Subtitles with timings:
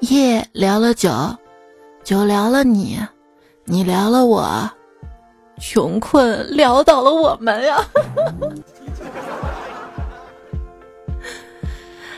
[0.00, 1.10] 夜聊了酒，
[2.02, 2.98] 酒聊了你，
[3.64, 4.70] 你聊了我，
[5.60, 7.84] 穷困潦倒了我们呀！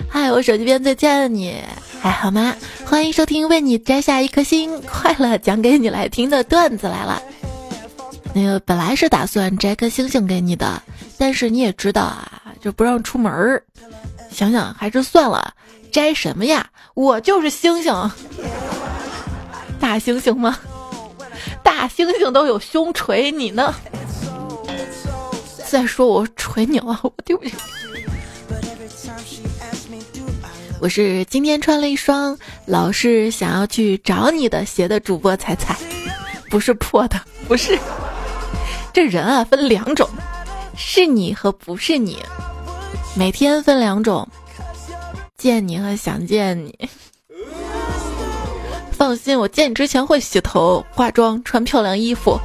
[0.08, 1.60] 嗨， 我手机边最亲爱的你
[2.00, 2.54] 还好吗？
[2.86, 7.20] 欢迎收听为你摘下一颗星，快乐讲给你来听的段子来了。
[8.32, 10.80] 那个本来是打算摘颗星星给你的，
[11.18, 13.62] 但是你也知道啊，就不让出门儿。
[14.30, 15.52] 想想还是算了。
[15.92, 16.68] 摘什么呀？
[16.94, 18.10] 我就是星星，
[19.78, 20.58] 大猩猩吗？
[21.62, 23.74] 大猩猩都有胸锤，你呢？
[25.68, 27.54] 再说我锤你了，我丢不起。
[30.80, 32.36] 我是今天穿了一双
[32.66, 35.76] 老是想要去找你的鞋的主播彩彩，
[36.50, 37.78] 不是破的，不是。
[38.92, 40.08] 这人啊，分两种，
[40.76, 42.18] 是你和不是你，
[43.14, 44.28] 每天分两种。
[45.42, 46.88] 见你和想见你，
[48.96, 52.38] 放心，我见你之前会洗头、化妆、穿漂亮衣服。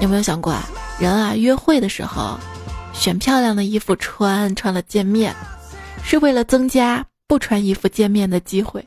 [0.00, 0.68] 有没有想过啊？
[0.98, 2.36] 人啊，约会的时候
[2.92, 5.32] 选漂亮的衣服穿，穿了见面，
[6.02, 8.84] 是为了增加不穿衣服见面的机会。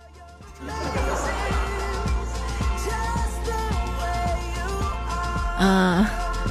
[5.60, 6.06] 嗯，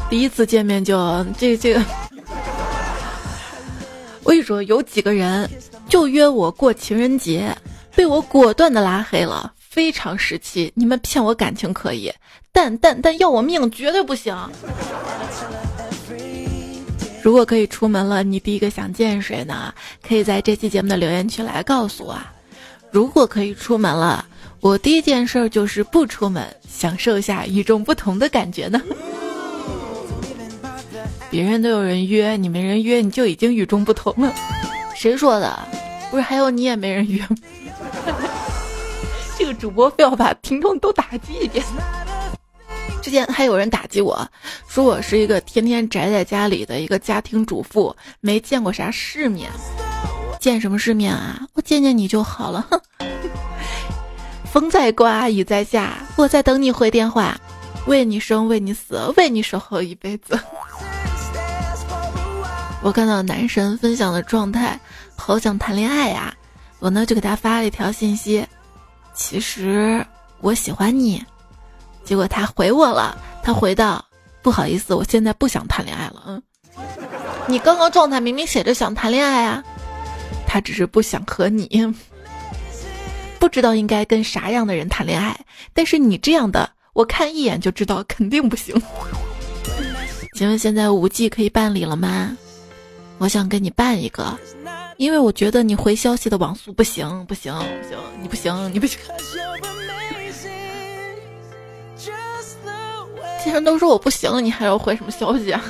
[0.09, 1.85] 第一次见面就这这个，
[4.25, 5.47] 我跟你说，有几个人。
[5.89, 7.57] 就约我过情人节，
[7.95, 10.73] 被我果断的拉黑了，非常时期。
[10.75, 12.13] 你们骗我感情可以，
[12.53, 14.37] 但但但要我命绝对不行。
[17.23, 19.73] 如果可以出门了，你第一个想见谁呢？
[20.07, 22.17] 可以在这期节目的留言区来告诉我。
[22.91, 24.25] 如果可以出门了，
[24.61, 28.81] 我第一件事就是不出门，享受一下与众不同的感觉呢。
[31.31, 34.33] 别人都有人约，你没人约，你就已经与众不同了。
[34.97, 35.57] 谁说的？
[36.11, 37.37] 不是还有你也没人约吗？
[39.39, 41.65] 这个主播非要把听众都打击一遍。
[43.03, 44.27] 之前还有人打击我
[44.67, 49.51] 说我是一个天天宅在家里的一个家庭主妇，没见过啥世面。
[50.41, 51.41] 见什么世面啊？
[51.53, 52.67] 我见见你就好了。
[52.71, 52.81] 哼。
[54.51, 57.39] 风在刮，雨在下，我在等你回电话，
[57.87, 60.39] 为你生，为你死，为你守候一辈子。
[62.87, 64.79] 我看到男神分享的状态，
[65.17, 66.33] 好想谈恋爱呀！
[66.79, 68.47] 我呢就给他发了一条信息，
[69.13, 70.07] 其实
[70.41, 71.21] 我喜欢你。
[72.05, 74.05] 结果他回我了，他回道
[74.41, 76.43] ：“不好意思，我现在不想谈恋爱了。”嗯，
[77.49, 79.65] 你刚刚状态明明写着想谈恋爱啊，
[80.47, 81.93] 他只是不想和你，
[83.41, 85.37] 不知道应该跟啥样的人谈恋爱。
[85.75, 88.81] 但是你这样的，我看一眼就知道肯定不行。
[90.37, 92.37] 请问现在五 G 可以办理了吗？
[93.19, 94.39] 我想跟你办一个，
[94.99, 99.01] 因为我觉得你回消息的网速不行，不行，不行，你不行，你不行。
[103.43, 105.63] 既然都说我不行，你还要回什么消息啊？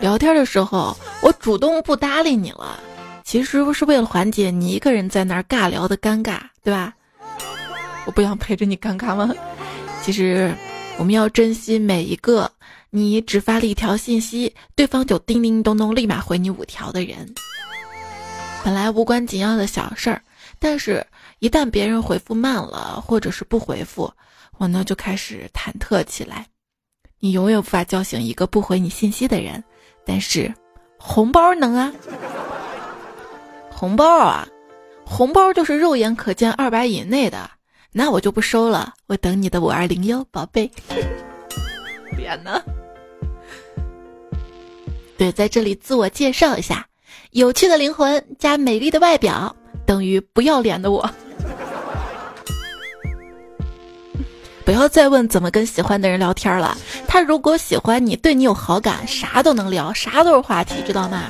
[0.00, 2.80] 聊天的时候我主动不搭理你了，
[3.22, 6.92] 其实不是为了缓解你一个人在那儿尬聊的尴尬，对吧？
[8.06, 9.32] 我不想陪着你尴尬吗？
[10.02, 10.52] 其实
[10.98, 12.50] 我们要珍惜每一个。
[12.96, 17.34] 你只发了一条信息，对方就叮叮咚咚立马回你五条的人。
[18.62, 20.22] 本来无关紧要的小事儿，
[20.60, 21.04] 但是
[21.40, 24.12] 一旦别人回复慢了，或者是不回复，
[24.58, 26.46] 我呢就开始忐忑起来。
[27.18, 29.64] 你永远无法叫醒一个不回你信息的人，
[30.06, 30.54] 但是
[30.96, 31.92] 红包能啊！
[33.72, 34.46] 红包啊，
[35.04, 37.50] 红包就是肉眼可见二百以内的，
[37.90, 40.70] 那我就不收了，我等你的五二零哟，宝贝。
[42.16, 42.62] 脸呢？
[45.24, 46.86] 对，在这里自我介绍一下，
[47.30, 51.10] 有趣的灵魂加美丽的外表等于不要脸的我。
[54.66, 56.76] 不要再问怎么跟喜欢的人聊天了，
[57.08, 61.22] 他如果喜欢你，对你有好感，啥都能聊，啥都是话题，知道吗？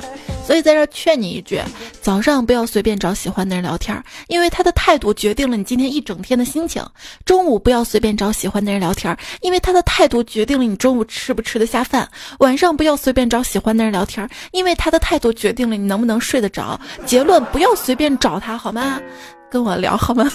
[0.45, 1.59] 所以在这劝你一句：
[2.01, 6.83] 早上不要随便找喜欢的人聊天，因为他的态度决定了你今天一整天的心情；
[7.25, 12.05] 中午不要随便找喜欢的人聊天，因为他的态度决定了你中午吃不吃得下饭；
[12.39, 16.79] 晚上不要随便找喜欢的人聊天，因为他的态度决定了你能不能睡得着。
[17.07, 19.01] 结论：不要随便找他，好吗？
[19.49, 20.29] 跟我聊好吗？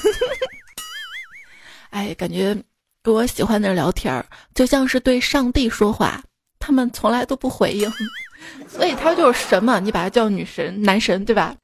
[1.91, 2.57] 哎，感觉
[3.03, 4.25] 跟我喜欢的人聊天，
[4.55, 6.21] 就像是对上帝说话，
[6.61, 7.91] 他们从来都不回应。
[8.71, 11.55] 所以他就是神嘛，你把他叫女神、男神，对吧？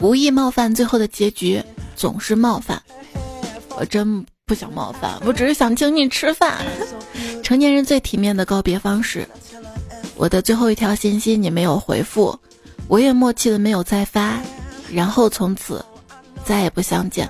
[0.00, 1.62] 无意冒犯，最后的结局
[1.96, 2.80] 总是冒犯。
[3.76, 6.58] 我真不想冒犯，我只是想请你吃饭。
[7.42, 9.26] 成年人最体面的告别方式。
[10.16, 12.38] 我的最后一条信息你没有回复，
[12.86, 14.38] 我也默契的没有再发。
[14.92, 15.84] 然后从此
[16.44, 17.28] 再也不相见。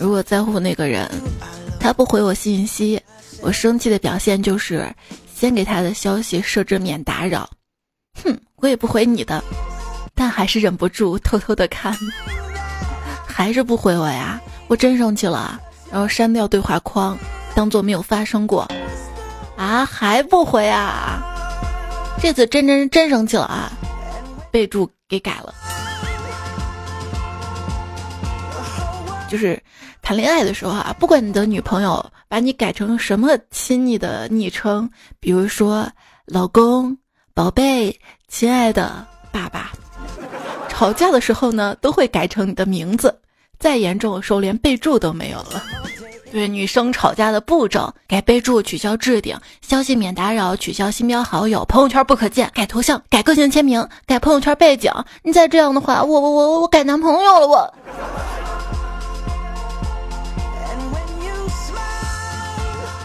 [0.00, 1.06] 如果在乎那个人，
[1.78, 2.98] 他不回我信息，
[3.42, 4.90] 我生气的表现就是
[5.34, 7.48] 先给他的消息设置免打扰。
[8.24, 9.44] 哼，我也不回你的，
[10.14, 11.94] 但还是忍不住偷偷的看，
[13.26, 14.40] 还是不回我呀？
[14.68, 15.60] 我真生气了，
[15.92, 17.18] 然后删掉对话框，
[17.54, 18.66] 当做没有发生过。
[19.58, 21.22] 啊，还不回啊？
[22.22, 23.70] 这次真真真生气了啊！
[24.50, 25.54] 备注给改了，
[29.30, 29.58] 就是。
[30.02, 34.90] 谈恋爱的时候啊，不管你的女朋友把你改成什么亲昵的昵称，
[35.20, 35.86] 比如说
[36.24, 36.96] 老公、
[37.34, 37.94] 宝贝、
[38.28, 39.70] 亲爱的、爸爸，
[40.68, 43.14] 吵架的时候呢，都会改成你的名字。
[43.58, 45.62] 再严重的时候，连备注都没有了。
[46.32, 54.90] 对女生吵架的步骤：改备注、取消置顶、消息免打扰、取消新标好友、朋友圈不可见、改头像、改个性签名、改朋友圈背景。
[55.22, 57.74] 你再这样的话，我我我我改男朋友了我。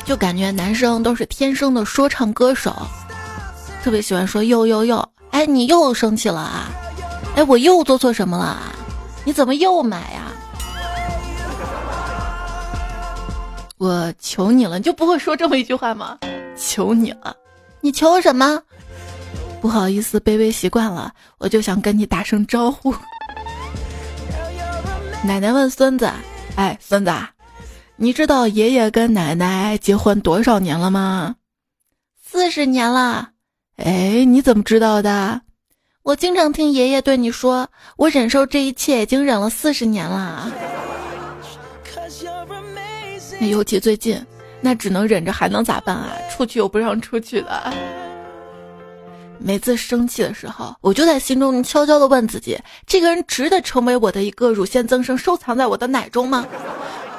[0.05, 2.71] 就感觉男生都是天生的说唱歌手，
[3.83, 6.69] 特别喜欢说又又又，哎，你又生气了啊？
[7.35, 8.71] 哎，我又做错什么了啊？
[9.23, 10.31] 你怎么又买呀？
[13.77, 16.17] 我求你了，你就不会说这么一句话吗？
[16.55, 17.35] 求你了，
[17.81, 18.61] 你求什么？
[19.59, 22.93] 不好意思，卑微习惯了，我就想跟你打声招呼。
[25.23, 26.07] 奶奶问孙子，
[26.55, 27.11] 哎，孙子。
[27.97, 31.35] 你知道爷爷跟奶奶结婚多少年了吗？
[32.21, 33.29] 四十年了。
[33.77, 35.41] 哎，你怎么知道的？
[36.03, 40.51] 我经常听爷爷对你说，我忍受这一切已经忍了四十年了。
[43.39, 44.21] 尤其最近，
[44.59, 46.11] 那只能忍着，还能咋办啊？
[46.29, 47.73] 出去又不让出去的。
[49.39, 56.45] 每次生气的时候，我就在心中悄悄地问自己：这个人值得成为我的一个乳腺增生，收藏在我的奶中吗？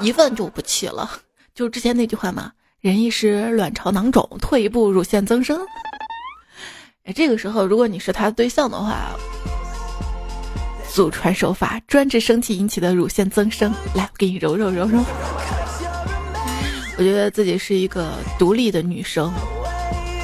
[0.01, 1.11] 一问就不气了，
[1.55, 5.59] 就之前那句话嘛，“忍一时卵巢囊肿，退一步乳腺增生。”
[7.05, 9.11] 哎，这个时候如果你是他的对象的话，
[10.93, 14.99] 祖传手法专治生气引起的乳腺增生，来，我给你揉揉揉揉。
[16.99, 19.33] 我觉得自己是一个独立的女生，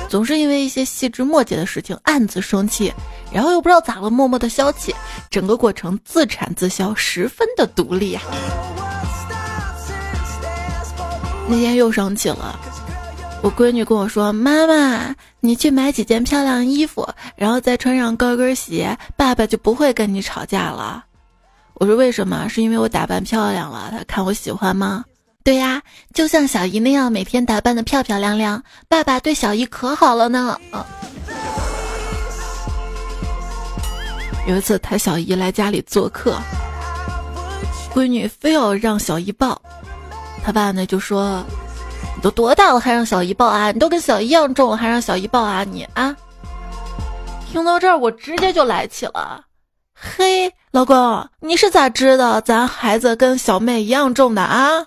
[0.08, 2.92] 总是因为一些细枝末节的事情暗自生气，
[3.32, 4.94] 然后又不知道咋了，默默的消气，
[5.30, 8.22] 整个过程自产自销，十分的独立啊。
[11.48, 12.58] 那天又生气了，
[13.42, 17.06] 我闺女跟我说：“妈妈，你去买几件漂亮衣服，
[17.36, 21.04] 然后再穿上高跟鞋，爸爸就不会跟你吵架了。”
[21.74, 22.48] 我说：“为什么？
[22.48, 25.04] 是因为我打扮漂亮了，他看我喜欢吗？”
[25.44, 25.82] 对呀，
[26.14, 30.56] 就像小姨那样，每天打扮的漂漂亮亮，爸爸对小姨可好了呢。
[34.46, 36.38] 有一次，他小姨来家里做客，
[37.92, 39.60] 闺女非要让小姨抱。
[40.44, 41.44] 他爸呢就说
[42.16, 43.70] ：“你都多大了还让小姨抱啊？
[43.70, 45.62] 你都跟小姨一样重了还让小姨抱啊？
[45.64, 46.14] 你啊！”
[47.48, 49.42] 听到这儿我直接就来气了。
[49.94, 54.84] 嘿，老公，你是咋知道咱孩子跟小妹一样重的啊？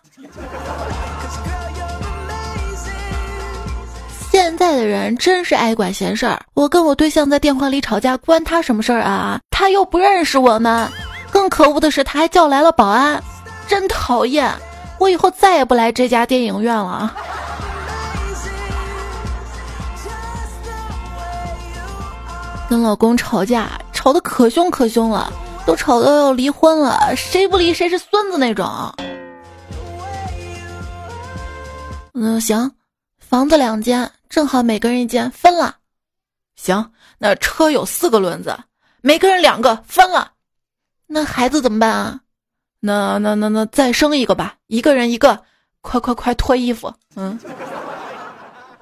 [4.29, 6.37] 现在的人真是爱管闲事儿。
[6.53, 9.39] 我跟我对象在电话里吵架，关他什么事儿啊？
[9.49, 10.89] 他又不认识我们。
[11.31, 13.23] 更可恶的是，他还叫来了保安，
[13.67, 14.51] 真讨厌。
[14.97, 17.15] 我以后再也不来这家电影院了。
[22.67, 25.31] 跟老公吵架，吵得可凶可凶了，
[25.65, 28.67] 都吵到要离婚了，谁不离谁是孙子那种。
[32.13, 32.71] 嗯，行，
[33.19, 35.75] 房子两间，正好每个人一间，分了。
[36.55, 38.57] 行，那车有四个轮子，
[39.01, 40.31] 每个人两个，分了。
[41.05, 42.19] 那孩子怎么办啊？
[42.85, 45.41] 那那那那再生一个吧，一个人一个，
[45.81, 47.39] 快快快脱衣服，嗯。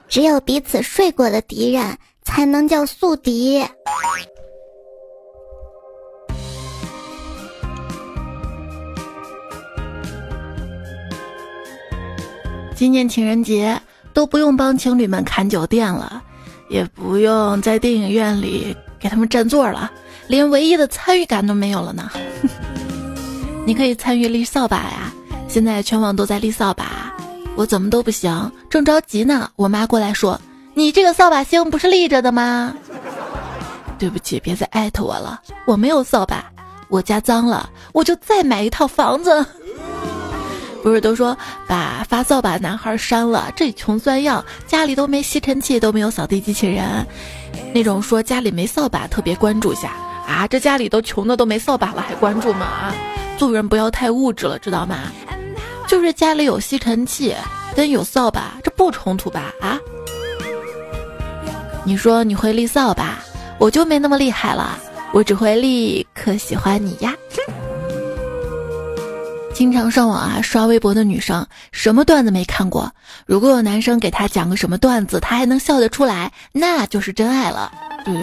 [0.10, 3.65] 只有彼此睡过的敌人才能叫宿敌。
[12.75, 13.81] 今年情人节
[14.13, 16.22] 都不用帮情侣们砍酒店了，
[16.69, 19.89] 也不用在电影院里给他们占座了，
[20.27, 22.12] 连唯一的参与感都没有了呢。
[23.65, 25.12] 你可以参与立扫把呀！
[25.48, 27.13] 现在全网都在立扫把，
[27.55, 29.50] 我怎么都不行，正着急呢。
[29.55, 30.39] 我妈过来说
[30.74, 32.74] ：“你这个扫把星不是立着的吗？”
[33.98, 36.43] 对不起，别再艾特我了，我没有扫把，
[36.89, 39.46] 我家脏了，我就再买一套房子。
[40.82, 47.08] 不是都说把发扫把男孩删了，这穷酸样，家里都没吸尘器，都没有扫地机器人，
[47.74, 49.93] 那种说家里没扫把特别关注下
[50.27, 52.65] 啊，这家里都穷的都没扫把了还关注吗？
[52.65, 52.96] 啊，
[53.37, 55.11] 做人不要太物质了，知道吗？
[55.87, 57.35] 就是家里有吸尘器
[57.75, 59.53] 跟有扫把，这不冲突吧？
[59.59, 59.79] 啊？
[61.83, 63.19] 你说你会立扫把，
[63.59, 64.79] 我就没那么厉害了，
[65.11, 67.13] 我只会立可喜欢你呀。
[69.53, 72.91] 经常上网啊刷微博的女生，什么段子没看过？
[73.25, 77.71] 如果有男生给她讲个什么段子，她还能笑得出来，那就是真爱了。
[78.03, 78.13] 对，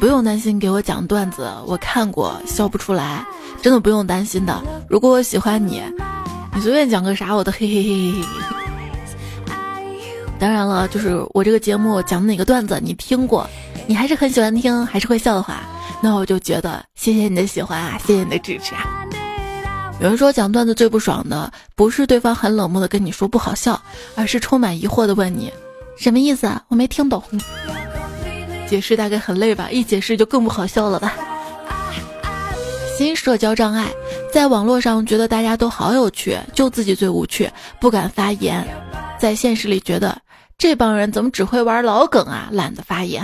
[0.00, 3.26] 不用担心给我讲段子，我看过笑不出来，
[3.66, 4.62] 真的不用担心的。
[4.88, 5.82] 如果我喜欢你，
[6.54, 8.24] 你随便讲个啥我都嘿嘿嘿嘿嘿。
[10.38, 13.44] 当然了，就是我这个节目讲哪个段子你听过，
[13.88, 15.62] 你还是很喜欢听，还是会笑的话，
[16.00, 19.04] 那我就觉得谢谢你的喜欢啊，谢谢你的支持啊。
[19.98, 23.82] 有人说讲段子最不爽的不是对方很冷漠的跟你说不好笑，
[24.14, 25.52] 而是充满疑惑的问你
[25.98, 26.62] 什么意思啊？
[26.68, 27.20] 我没听懂。
[28.68, 31.14] 解释大概很累吧，一解释就更不好笑了吧。
[32.96, 33.92] 新社交障碍，
[34.32, 37.46] 在网络上觉得大家都好有趣，就自己最无趣，
[37.78, 38.66] 不敢发言，
[39.20, 40.16] 在现实里觉得。
[40.56, 42.48] 这帮人怎么只会玩老梗啊？
[42.50, 43.22] 懒得发言。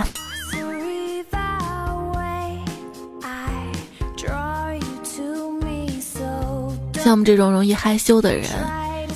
[7.03, 8.45] 像我们这种容易害羞的人，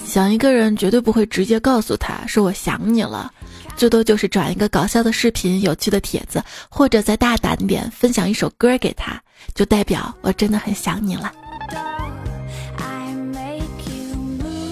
[0.07, 3.31] 想一个人绝对不会直接告诉他说我想你了，
[3.75, 9.21] 最多就是转一个搞笑的视频、有趣的帖子，或者再大胆点分享一首歌给他，
[9.53, 11.31] 就代表我真的很想你了。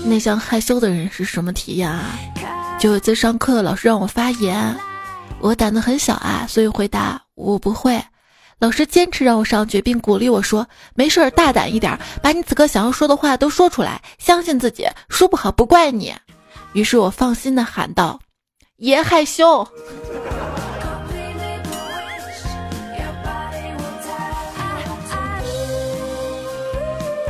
[0.06, 2.18] 内向害羞的人是什么体验啊？
[2.80, 4.76] 就有次上课，老师让我发言，
[5.40, 8.00] 我胆子很小啊，所以回答我不会。
[8.60, 16.14] 老师坚持让我上去，并鼓励我说：“没事，大胆一点，把你此刻想要说的话都说出来，相信自己，说不好不怪你。”
[16.74, 18.20] 于是我放心的喊道
[18.78, 19.68] ：“爷害羞。”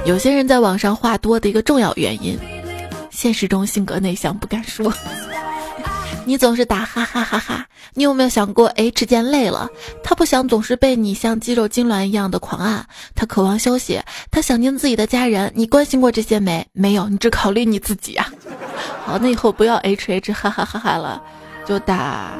[0.06, 2.38] 有些人在网上话多的一个重要原因，
[3.10, 4.94] 现实中性格内向，不敢说。
[6.26, 9.68] 你总是打哈哈哈哈，你有没有想过 H 见累了？
[10.04, 12.86] 他不想总是被你像肌肉痉挛一样的狂按，
[13.16, 15.52] 他渴望休息，他想念自己的家人。
[15.56, 16.68] 你关心过这些没？
[16.72, 18.32] 没有，你只考虑你自己啊。
[19.06, 21.22] 好，那以后不要 H H 哈哈哈哈了，
[21.66, 22.32] 就打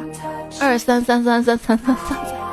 [0.60, 2.45] 二三三三三三三三。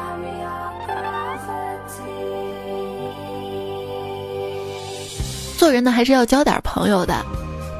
[5.62, 7.24] 做人呢，还是要交点朋友的，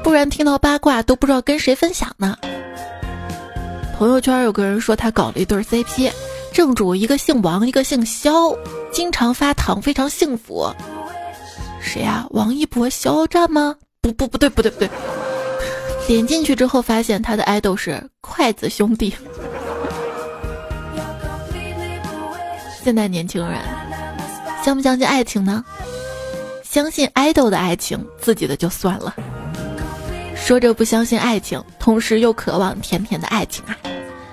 [0.05, 2.37] 不然听到八卦都不知道跟谁分享呢。
[3.97, 6.09] 朋友圈有个人说他搞了一对 CP，
[6.53, 8.55] 正主一个姓王，一个姓肖，
[8.93, 10.73] 经常发糖，非常幸福。
[11.81, 12.25] 谁呀？
[12.29, 13.75] 王一博、肖战吗？
[13.99, 14.89] 不不不对不对不对。
[16.07, 19.13] 点进去之后发现他的爱豆是筷子兄弟。
[22.81, 23.59] 现在年轻人
[24.63, 25.61] 相不相信爱情呢？
[26.73, 29.15] 相信爱豆的爱情，自己的就算了。
[30.35, 33.77] 说着不相信爱情，同时又渴望甜甜的爱情啊！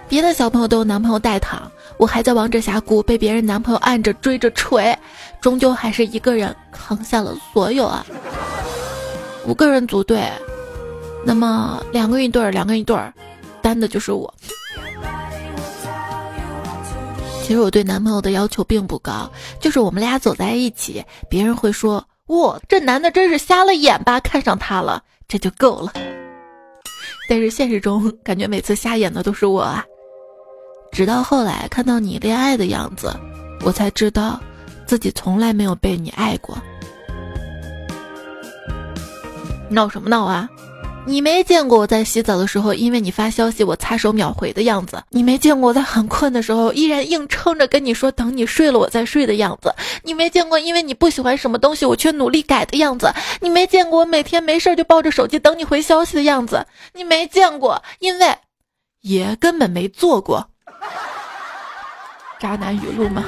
[0.08, 4.98] 别的小朋友都有男朋友带糖，我还在王者峡谷被别人男朋友按着追着锤，
[5.38, 8.06] 终究还是一个人扛下了所有啊！
[9.46, 10.26] 五个人组队，
[11.26, 13.12] 那么两个一对儿，两个一对儿，
[13.60, 14.32] 单的就是我。
[17.42, 19.30] 其实我对男朋友的要求并不高，
[19.60, 25.92] 就是我们俩走在一起，别人会说：“哇，这男的真是瞎了眼吧，看上她了。”这就够了，
[27.28, 29.84] 但是现实中感觉每次瞎眼的都是我啊！
[30.90, 33.14] 直到后来看到你恋爱的样子，
[33.64, 34.40] 我才知道
[34.86, 36.58] 自己从来没有被你爱过。
[39.68, 40.48] 闹什么闹啊！
[41.06, 49.70] 你没见过我在洗澡的时候，因为你发消息我擦手秒回的样子；你没见过我在很困的时候，依然硬撑着跟你说等你睡了我再睡的样子；
[50.04, 53.08] 你没见过因为你不喜欢什么东西我却努力改的样子；
[53.40, 56.58] 你没见过我每天没事就抱着手机等你回消息的样子；
[56.94, 58.36] 你没见过，因为
[59.00, 60.46] 爷根本没做过。
[62.38, 63.24] 渣男语录吗？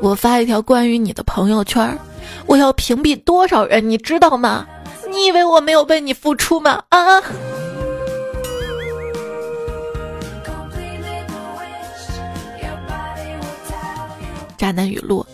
[0.00, 1.96] 我发一条关于你的朋友圈。
[2.46, 4.66] 我要屏蔽多少人，你知道吗？
[5.10, 6.82] 你以为我没有为你付出吗？
[6.88, 7.22] 啊！
[14.56, 15.24] 渣男语录：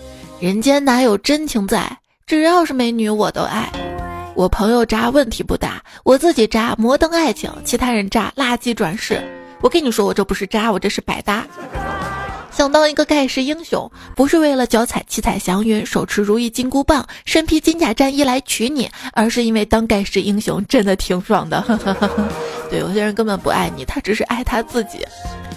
[0.41, 1.99] 人间哪有真情在？
[2.27, 3.71] 只要是美女我都爱。
[4.35, 9.21] 我朋友渣问题不大，我自己渣摩登爱情，其他人渣垃圾转世。
[9.61, 11.47] 我跟你说，我这不是渣，我这是百搭。
[12.51, 21.65] 想当一个盖世英雄，不是为了脚踩七彩祥云，手持如意金箍棒，身披金甲战衣来娶你，而是因为当盖世英雄真的挺爽的。
[22.69, 25.07] 对，有些人根本不爱你，他只是爱他自己。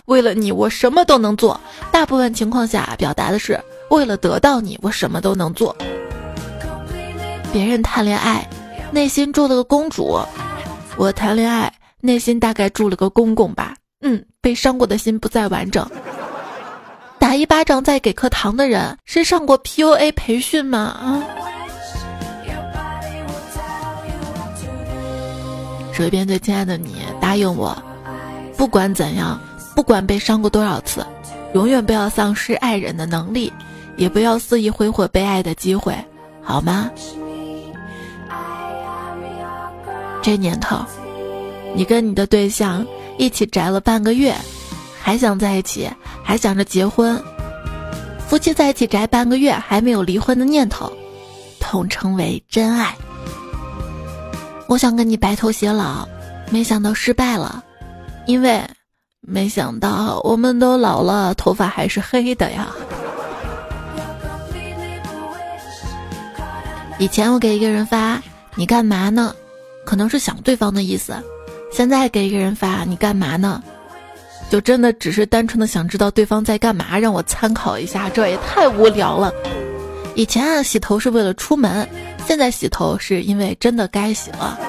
[0.05, 1.59] 为了你，我什么都能做。
[1.91, 3.59] 大部分情况下，表达的是
[3.89, 5.75] 为了得到你，我什么都能做。
[7.51, 8.47] 别人谈恋爱，
[8.91, 10.19] 内心住了个公主；
[10.97, 13.75] 我谈恋爱，内心大概住了个公公吧。
[14.01, 15.89] 嗯，被伤过的心不再完整。
[17.35, 20.79] 一巴掌再给颗糖的人是上过 PUA 培训吗？
[20.79, 21.23] 啊！
[25.93, 27.77] 说一遍，最亲爱的你，答应我，
[28.57, 29.39] 不管怎样，
[29.75, 31.05] 不管被伤过多少次，
[31.53, 33.53] 永远不要丧失爱人的能力，
[33.95, 35.95] 也不要肆意挥霍被爱的机会，
[36.41, 36.89] 好吗？
[40.21, 40.77] 这年头，
[41.75, 42.85] 你跟你的对象
[43.17, 44.33] 一起宅了半个月。
[45.05, 45.91] 还想在一起，
[46.23, 47.21] 还想着结婚，
[48.25, 50.89] 夫妻在一起宅半个月还没有离婚的念头，
[51.59, 52.95] 统称为真爱。
[54.67, 56.07] 我想跟你白头偕老，
[56.49, 57.61] 没想到失败了，
[58.27, 58.63] 因为
[59.19, 62.69] 没想到我们都老了，头发还是黑的呀。
[66.97, 68.21] 以前我给一个人发
[68.55, 69.35] “你干嘛呢”，
[69.85, 71.15] 可能是想对方的意思；
[71.73, 73.61] 现在给一个人发“你干嘛呢”。
[74.53, 79.33] 就真的只是单纯的想知道对方在干嘛，让我参考一下，这也太无聊了。
[80.13, 81.89] 以前啊，洗头是为了出门，
[82.27, 84.59] 现在洗头是因为真的该洗了。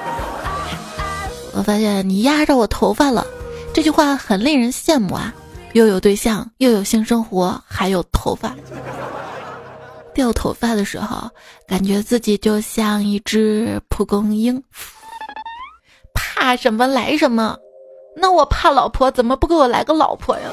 [1.53, 3.27] 我发现你压着我头发了，
[3.75, 5.31] 这句话很令人羡慕啊！
[5.73, 8.55] 又有对象，又有性生活，还有头发。
[10.15, 11.29] 掉头发的时候，
[11.67, 14.59] 感觉自己就像一只蒲公英，
[16.11, 17.55] 怕什么来什么。
[18.15, 20.49] 那我怕老婆，怎么不给我来个老婆呀？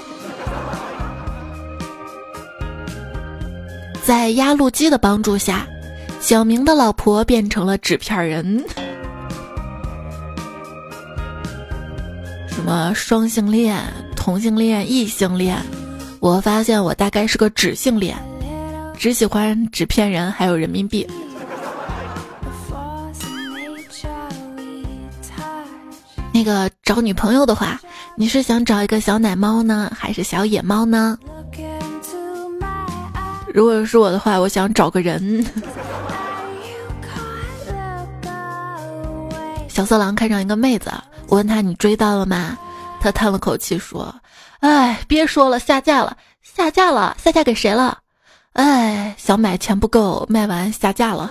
[4.05, 5.65] 在压路机的帮助下，
[6.21, 8.65] 小明的老婆变成了纸片人。
[12.49, 13.81] 什么双性恋、
[14.17, 15.57] 同性恋、异性恋？
[16.21, 18.17] 我发现我大概是个纸性恋，
[18.99, 21.07] 只喜欢纸片人还有人民币。
[26.43, 27.81] 那个找女朋友的话，
[28.17, 31.17] 你是想找一个小奶猫呢，还是小野猫呢？
[33.55, 35.47] 如果是我的话，我想找个人。
[39.69, 40.91] 小色狼看上一个妹子，
[41.29, 42.59] 我问他你追到了吗？
[43.01, 44.13] 他叹了口气说
[44.59, 47.99] ：“哎，别说了，下架了，下架了，下架给谁了？
[48.55, 51.31] 哎，想买钱不够，卖完下架了。”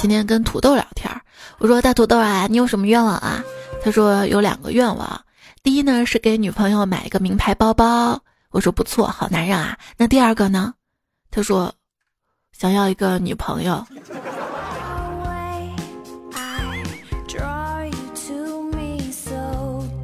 [0.00, 1.10] 今天跟土豆聊天，
[1.58, 3.42] 我说大土豆啊，你有什么愿望啊？
[3.82, 5.20] 他说有两个愿望，
[5.62, 9.76] 第一呢是给女朋友买一个名牌包包，我说不错，好男人啊。
[9.96, 10.72] 那第二个呢？
[11.32, 11.74] 他说
[12.56, 13.84] 想要一个女朋友。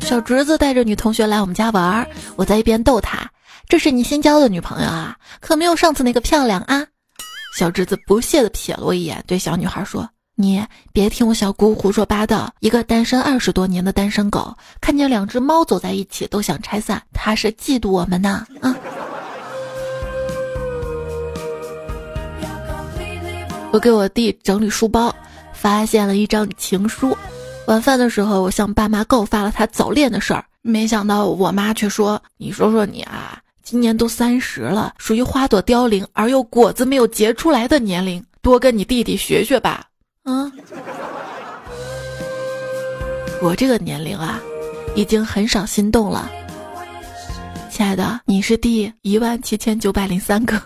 [0.00, 3.30] 小侄子带着女同学来我们家玩，我在一边逗他
[3.68, 6.84] ：“这是你新交的女朋友啊，可没有上次那个漂亮啊。”
[7.54, 10.60] 小侄子不屑地瞥了我一眼，对小女孩说：“你
[10.92, 12.52] 别听我小姑胡说八道。
[12.58, 18.74] 一个单身二十多年的单身狗，看见两只猫走在一起都想拆散，他是嫉妒我们呢。”啊！
[23.70, 25.14] 我给我弟整理书包，
[25.52, 27.16] 发现了一张情书。
[27.68, 39.86] 晚饭的时候，我向爸妈告发了他早恋的事儿，没想到我妈却说：“你说说你啊。”今年都三十了，属于花朵凋零而又果子没有结出来的年龄，多跟你弟弟学学吧。
[40.24, 40.52] 嗯，
[43.40, 44.38] 我这个年龄啊，
[44.94, 46.30] 已经很少心动了。
[47.70, 50.60] 亲爱的，你是第一万七千九百零三个。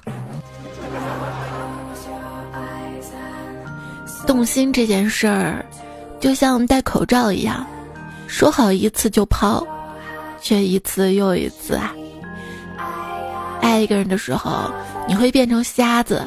[4.27, 5.65] 动心这件事儿，
[6.19, 7.65] 就像戴口罩一样，
[8.27, 9.65] 说好一次就抛，
[10.43, 11.95] 却一次又一次啊。
[13.61, 14.71] 爱一个人的时候，
[15.07, 16.27] 你会变成瞎子，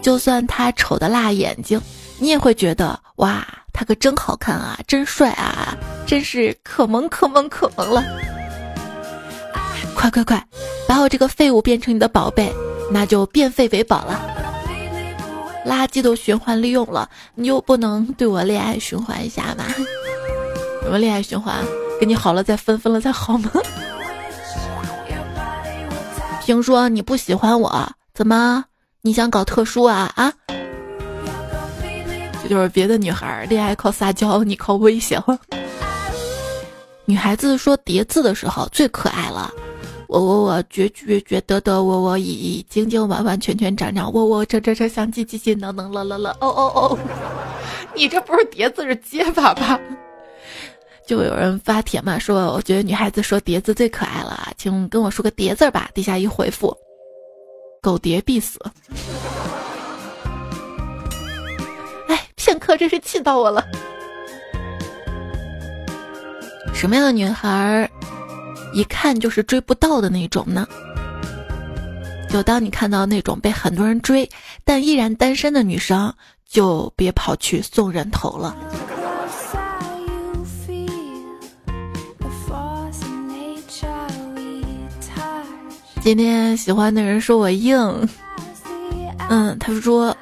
[0.00, 1.80] 就算他丑的辣眼睛，
[2.18, 8.02] 你也会觉得哇，他可真好看啊，真帅啊，真是可萌可萌可萌了。
[9.94, 10.44] 快快快，
[10.88, 12.52] 把我这个废物变成你的宝贝，
[12.90, 14.20] 那就变废为宝了。
[15.64, 19.64] 垃圾都循环利用了，你就不能对我恋爱循环一下吗？
[20.82, 21.54] 什么恋爱循环？
[22.00, 23.48] 跟你好了再分，分了再好吗？
[26.44, 28.64] 听说你不喜欢我，怎么？
[29.00, 30.32] 你想搞特殊啊啊？
[32.42, 35.22] 这就是别的女孩恋爱靠撒娇，你靠威胁。
[37.04, 39.52] 女孩子说叠字的时候最可爱了。
[40.08, 46.98] 我我我绝绝绝得得我我已已经经完完全全长长我我这这这相机机器能能了了了哦哦哦，
[47.94, 49.80] 你这不是叠字是结巴吧？
[51.06, 55.90] 就有人发帖嘛，说我觉得女孩子说叠字最可爱了，请跟我说个叠字吧。
[55.92, 56.76] 底下一回复，
[57.80, 58.58] 狗叠必死。
[62.08, 63.66] 哎，片刻真是气到我了。
[66.72, 67.88] 什么样的女孩？
[68.72, 70.66] 一看就是追不到的那种呢。
[72.30, 74.26] 就当你看到那种被很多人追
[74.64, 76.10] 但依然单身的女生，
[76.48, 78.56] 就别跑去送人头了。
[86.02, 88.08] 今天喜欢的人说我硬，
[89.30, 90.16] 嗯，他说，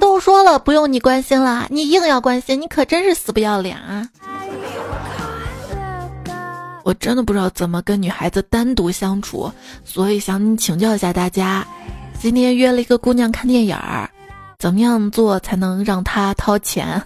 [0.00, 4.08] 都说了不用你关心了，你硬要关心，你可真是死不要脸啊！
[6.82, 9.50] 我真的不知道怎么跟女孩子单独相处，
[9.84, 11.64] 所以想请教一下大家。
[12.18, 14.10] 今天约了一个姑娘看电影儿，
[14.58, 17.00] 怎么样做才能让她掏钱？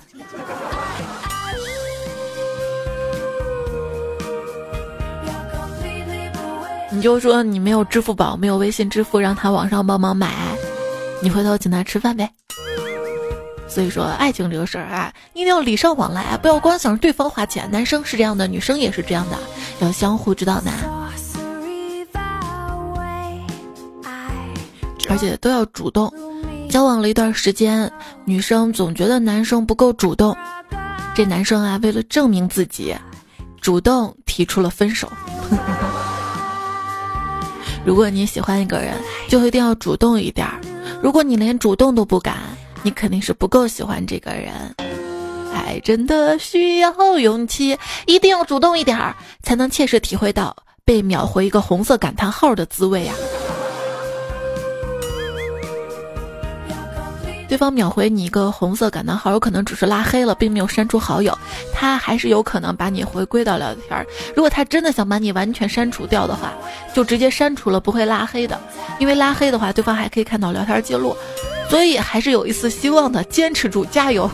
[6.93, 10.33] 你就说你没有支付宝，没有微信支付，让他网上帮忙买，
[11.23, 12.29] 你回头请他吃饭呗。
[13.69, 17.71] 所以说，爱情这个事儿啊，一定要礼尚往来，不要光想着对方花钱。
[17.71, 19.39] 男生是这样的，女生也是这样的，
[19.79, 20.73] 要相互知道呢。
[25.09, 26.13] 而且都要主动。
[26.69, 27.91] 交往了一段时间，
[28.25, 30.37] 女生总觉得男生不够主动，
[31.15, 32.95] 这男生啊，为了证明自己，
[33.61, 35.09] 主动提出了分手。
[37.85, 38.95] 如果你喜欢一个人，
[39.29, 40.61] 就一定要主动一点儿。
[41.03, 42.37] 如果你连主动都不敢。
[42.83, 44.75] 你肯定是不够喜欢这个人，
[45.53, 53.13] 爱真的需要勇气，一定要主动一点儿，才能切实体会到被秒回一个红色感叹号的滋味呀。
[57.51, 61.37] 对方秒回你一个红色感叹号，有可能只是拉黑了，并没有删除好友，
[61.75, 64.07] 他还是有可能把你回归到聊天儿。
[64.37, 66.53] 如果他真的想把你完全删除掉的话，
[66.95, 68.57] 就直接删除了，不会拉黑的，
[69.01, 71.17] 因为拉黑的话，对方还可以看到聊天记录。
[71.69, 74.31] 所以还是有一丝希望的，坚持住，加油！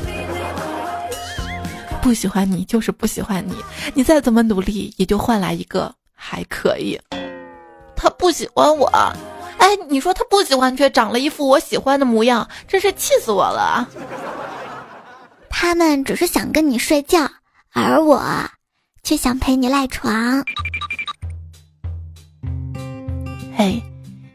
[2.02, 3.54] 不喜欢你就是不喜欢你，
[3.94, 7.00] 你再怎么努力，也就换来一个还可以。
[7.96, 8.92] 他不喜欢我，
[9.58, 13.88] 哎，你说他不喜欢，却长了一副我喜欢的模样，真是气死我了。
[15.48, 17.28] 他们只是想跟你睡觉，
[17.72, 18.22] 而我
[19.02, 20.44] 却想陪你赖床。
[23.56, 23.82] 嘿，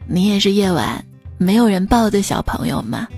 [0.06, 1.04] 你也是夜晚。
[1.38, 3.08] 没有人抱的小朋友吗？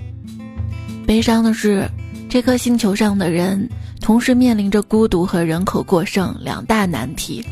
[1.05, 1.87] 悲伤的是，
[2.29, 3.69] 这颗星球上的人
[4.01, 7.45] 同时面临着孤独和人口过剩两大难题。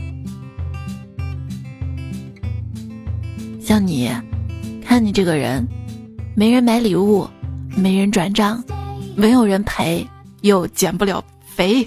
[3.61, 4.11] 像你，
[4.93, 5.67] 看你这个人，
[6.36, 7.27] 没人买礼物，
[7.75, 8.63] 没人转账，
[9.15, 10.08] 没有人陪，
[10.41, 11.84] 又减不了肥，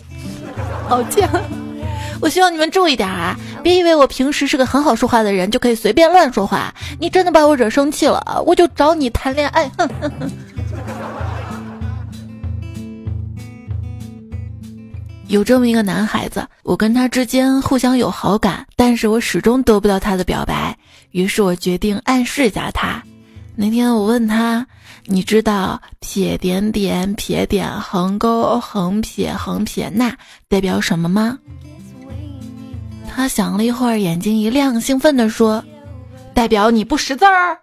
[0.88, 1.30] 好贱。
[2.20, 3.38] 我希望你们注意点啊！
[3.62, 6.74] 别以为我平时是个很好说话的人，就可以随便乱说话。
[6.98, 9.70] 你真的把我惹生气了，我就找你谈恋爱。
[15.28, 20.76] 有这么一个男孩子，我跟他之间互相有好感，但是我始终得不到他的表白，
[21.16, 23.02] 于是我决定暗示一下他。
[23.54, 24.66] 那天我问他
[25.08, 30.14] ：“你知道撇点点撇点横勾横撇横撇捺
[30.46, 31.38] 代表什么吗？”
[33.08, 35.64] 他想了一会儿，眼睛一亮，兴奋地说
[36.34, 37.58] ：“代表你不识字儿。”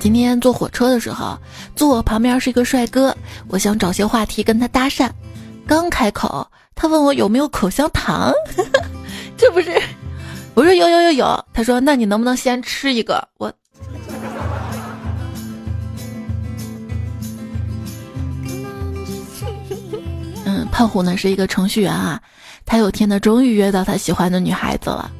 [0.00, 1.38] 今天坐火车的时候，
[1.76, 5.08] 坐我旁边是一个帅哥，我想找些话题跟他搭讪。
[5.64, 8.32] 刚开口，他问我有没有口香糖，
[9.36, 9.80] 这不是？
[10.54, 11.44] 我说有有有有。
[11.54, 13.48] 他说：“那你能不能先吃一个？”我。
[20.44, 22.20] 嗯胖虎呢是一个程序员啊，
[22.66, 25.10] 他有天呢终于约到他喜欢的女孩子了，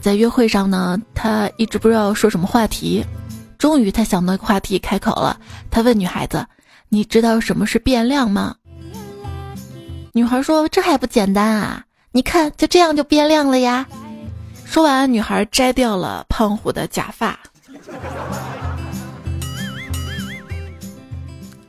[0.00, 3.04] 在约会上呢，他一直不知道说什么话题，
[3.58, 5.38] 终于他想到个话题开口了，
[5.70, 6.46] 他问女孩子
[6.90, 8.54] ：“你知道什么是变量吗？”
[10.12, 13.86] 女孩说：“这还不简单啊，你看就这样就变亮了呀。”
[14.66, 17.38] 说完，女孩摘掉了胖虎的假发。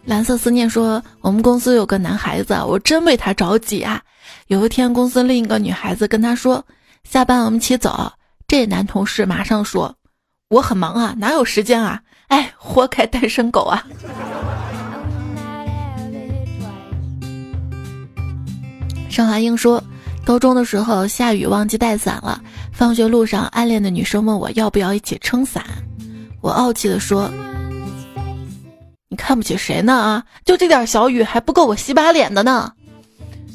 [0.05, 4.01] 蓝色思念说：“我们公司有个男孩子，我真为他着急啊！
[4.47, 6.65] 有一天，公司另一个女孩子跟他说
[7.07, 8.11] ：‘下班我们一起走。’
[8.47, 9.95] 这男同事马上说
[10.49, 13.85] ：‘我很忙啊，哪有时间啊？’哎，活该单身狗啊！
[19.11, 19.83] 盛华英说，
[20.23, 25.65] 高中的时候下雨忘记带伞了，放学路上暗恋的女生问我要不要一起撑伞，
[26.39, 27.29] 我傲气的说
[29.09, 30.23] ：“你看不起谁呢啊？
[30.45, 32.71] 就这点小雨还不够我洗把脸的呢。”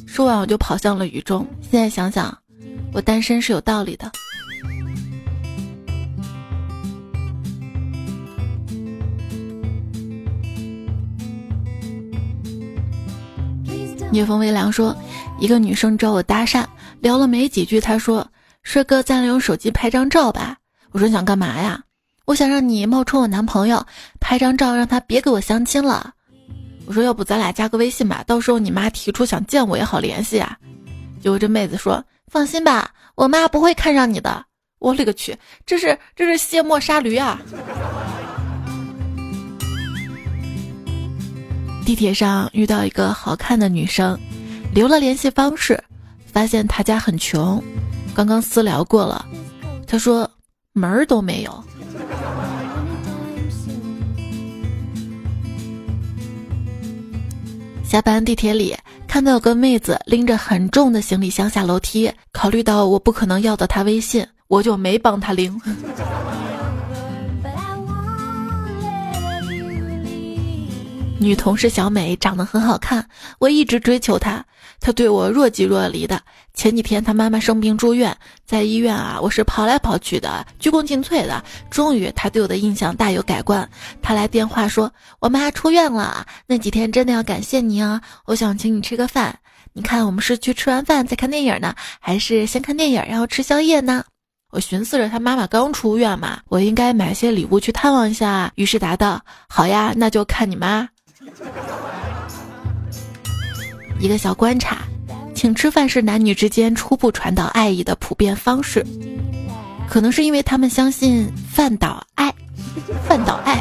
[0.06, 1.46] 说完我就跑向了雨中。
[1.62, 2.36] 现在想想，
[2.92, 4.12] 我单身是有道理的。
[14.12, 14.96] 夜风微凉说
[15.38, 16.64] ：“一个女生找我搭讪，
[17.00, 18.26] 聊了没几句，她说
[18.64, 20.56] ：‘帅哥，咱俩用手机拍张照吧。’
[20.92, 21.82] 我说：‘想干嘛呀？’
[22.24, 23.86] 我想让你冒充我男朋友，
[24.18, 26.12] 拍张照，让他别给我相亲了。
[26.86, 30.56] 我说：‘要不咱俩加个微信吧，到时候你妈提出想见我也好联系啊。’
[31.20, 34.44] 结果这妹子说：‘放心吧，我妈不会看上你的。’
[34.80, 37.40] 我勒个去，这是这是卸磨杀驴啊！”
[41.84, 44.18] 地铁上遇到一个好看的女生，
[44.76, 45.82] 留了联系方式，
[46.26, 47.64] 发现他家很穷，
[48.14, 49.24] 刚刚私聊过了，
[49.86, 50.30] 他说
[50.74, 51.64] 门儿都没有。
[57.82, 58.76] 下班地铁里
[59.08, 65.58] 看到有个妹子拎着很重的行李箱下楼梯，考虑到我不可能要到她微信，我就没帮她拎。
[71.18, 73.08] 女同事小美长得很好看，
[73.38, 74.44] 我一直追求她，
[74.86, 76.22] 他对我若即若离的。
[76.54, 81.42] 前几天他妈妈生病住院，在医院啊，我是跑来跑去的，鞠躬尽瘁的。
[81.68, 83.68] 终于他对我的印象大有改观，
[84.00, 88.00] 他来电话说我妈出院了，那几天真的要感谢你啊！
[88.26, 89.36] 我想请你吃个饭，
[89.72, 94.04] 你看我们是去吃完饭再看电影呢，还是先看电影然后吃宵夜呢？
[94.52, 100.88] 我寻思着他妈妈刚出院嘛，我应该买些礼物去探望一下，于是答道好呀，那就看你妈。
[103.98, 104.78] 一个小观察，
[105.34, 108.84] 请吃饭是男女之间初步传导爱意的普遍方式，
[109.88, 112.32] 可能是因为他们相信饭导爱，
[113.08, 113.60] 饭导爱，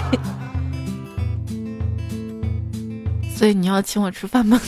[3.36, 4.60] 所以你要请我吃饭吗？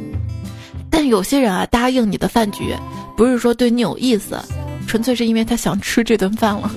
[0.90, 2.76] 但有些人啊，答应你的饭局，
[3.16, 4.38] 不是说对你有意思，
[4.86, 6.70] 纯粹是因为他想吃这顿饭了。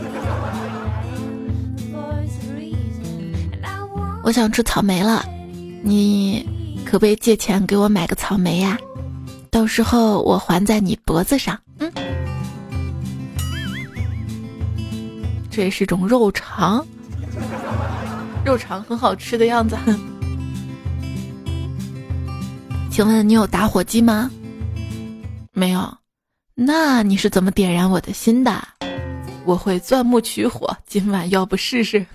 [4.24, 5.24] 我想吃草莓了。
[5.84, 6.44] 你
[6.86, 8.78] 可不可以借钱给我买个草莓呀？
[9.50, 11.60] 到时候我还在你脖子上。
[11.80, 11.92] 嗯，
[15.50, 16.86] 这也是种肉肠，
[18.46, 19.78] 肉肠很好吃的样子。
[22.92, 24.30] 请问你有打火机吗？
[25.52, 25.98] 没有。
[26.54, 28.66] 那你是怎么点燃我的心的？
[29.44, 32.06] 我会钻木取火，今晚要不试试？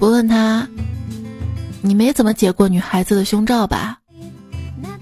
[0.00, 0.66] 我问他
[1.82, 3.98] ：“你没怎么解过女孩子的胸罩吧？”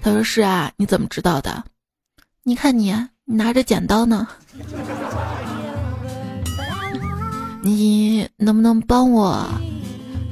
[0.03, 1.63] 他说：“是啊，你怎么知道的？
[2.43, 4.27] 你看你，你拿着剪刀呢。
[7.61, 9.47] 你能不能帮我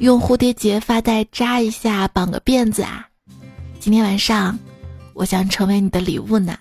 [0.00, 3.08] 用蝴蝶结发带扎一下，绑个辫子啊？
[3.80, 4.58] 今天晚上
[5.14, 6.58] 我想成为你的礼物呢。”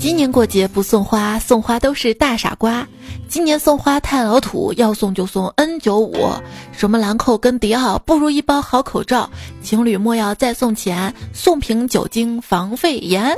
[0.00, 2.88] 今年过节不送花，送花都是大傻瓜。
[3.28, 6.32] 今年送花太老土，要送就送 N 九五，
[6.72, 9.28] 什么兰蔻跟迪奥，不如一包好口罩。
[9.62, 13.36] 情侣莫要再送钱，送瓶酒精防肺炎。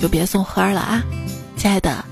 [0.00, 1.02] 就别送花了啊，
[1.56, 2.04] 亲爱的，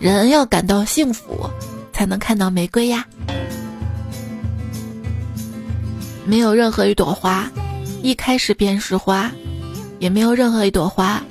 [0.00, 1.50] 人要感到幸福，
[1.92, 3.06] 才能看到玫瑰呀。
[6.24, 7.50] 没有任何一朵花，
[8.02, 9.30] 一开始便是花。
[9.98, 11.22] 也没有任何一朵花，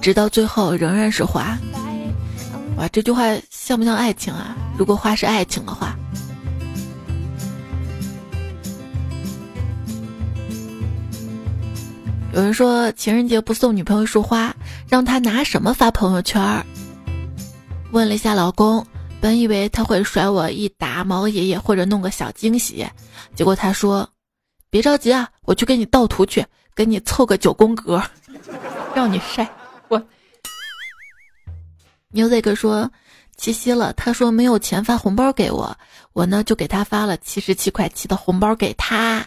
[0.00, 1.58] 直到最后仍然是花。
[2.76, 4.56] 哇，这句话像不像爱情啊？
[4.78, 5.96] 如果花是爱情的话，
[12.32, 14.54] 有人说情人节不送女朋友一束花，
[14.88, 16.64] 让她拿什么发朋友圈？
[17.90, 18.86] 问了一下老公，
[19.20, 22.86] 本以为他会甩我一打毛爷爷或者弄个小惊喜，
[23.34, 24.08] 结果他说
[24.70, 26.42] ：“别着急啊，我去给你盗图去。”
[26.74, 28.02] 给你凑个九宫格，
[28.94, 29.48] 让你晒
[29.88, 30.02] 我。
[32.10, 32.90] 牛仔哥说
[33.36, 35.76] 七夕了，他说没有钱发红包给我，
[36.12, 39.24] 我呢就给他发了七十七块七的红包给他，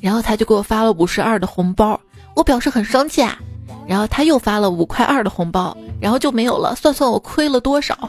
[0.00, 2.00] 然后他就给我发了五十二的红包，
[2.34, 3.38] 我表示很生气啊，
[3.86, 8.08] 然后他又发了五块二的红包，然后就没有了，算算我亏了多少？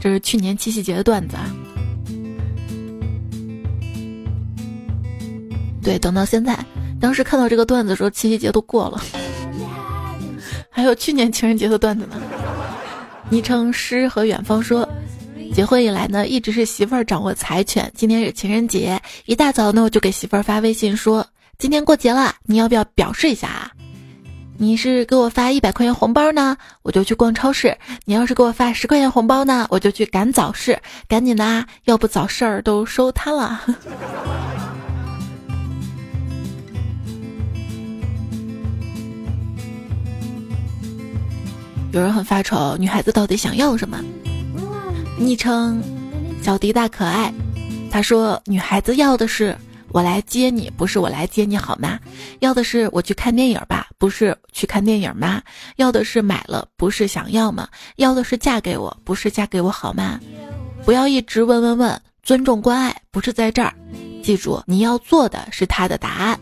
[0.00, 1.50] 这是去年七夕节的段子啊。
[5.84, 6.58] 对，等到现在，
[6.98, 9.00] 当时看到这个段子的时候，七夕节都过了，
[10.70, 12.16] 还有去年情人节的段子呢。
[13.28, 14.88] 昵称诗和远方说，
[15.54, 17.92] 结婚以来呢，一直是媳妇儿掌握财权。
[17.94, 21.26] 今天是情人节，一大早呢，我就给媳妇儿发微信说，
[21.58, 23.70] 今天过节了，你要不要表示一下啊？
[24.56, 30.78] 你是给我发一百块钱红包呢，我就去逛超市；你要是给我发十块钱红包呢，我就去赶早市。
[31.08, 33.62] 赶紧的啊，要不早市儿都收摊了。
[41.94, 44.02] 有人很发愁，女孩子到底想要什么？
[45.16, 45.80] 昵称
[46.42, 47.32] 小迪大可爱，
[47.88, 49.56] 他说女孩子要的是。
[49.92, 52.00] 我来接你，不是我来接你好吗？
[52.40, 55.40] 要的是我去看电影吧，不是去看电影吗？
[55.76, 57.68] 要的是买了，不是想要吗？
[57.94, 60.18] 要的是嫁给我，不是嫁给我好吗？
[60.84, 63.72] 不要一直问问问，尊重关爱不是在这儿，
[64.20, 66.40] 记住你要做的是他的答案。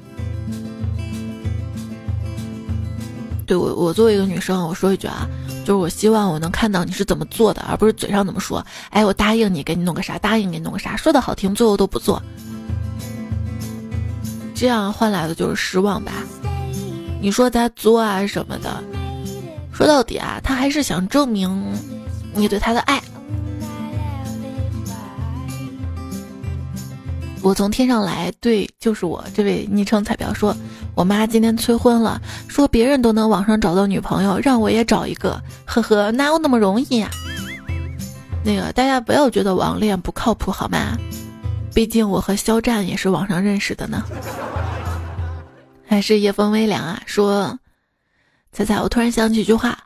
[3.55, 5.29] 我，我作为一个女生，我说一句啊，
[5.65, 8.65] 就是我希望我能看到你是怎么做的，而不是嘴上怎么说。
[8.91, 10.19] 哎，我答应你，给你弄个啥？
[10.19, 10.97] 答应给你弄个啥？
[10.97, 12.23] 说的好听，最后都不做。
[14.55, 16.13] 这样换来的就是失望吧？
[17.21, 18.83] 你说他作啊什么的，
[19.73, 21.65] 说到底啊，他还是想证明
[22.35, 23.03] 你对他的爱。
[27.43, 30.57] 我从天上来，对，就是我这位昵称彩票说，
[30.95, 37.11] 我妈今天催婚了，说别人都能网上找到女朋友，让我也找一个，呵呵，哪有那么容易呀？
[38.45, 40.97] 那个大家不要觉得网恋不靠谱好吗？
[41.75, 44.05] 毕竟我和肖战也是网上认识的呢。
[45.85, 47.59] 还是夜风微凉啊，说，
[48.53, 49.77] 彩彩，我突然想起一句话：